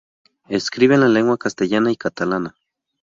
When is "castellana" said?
1.37-1.91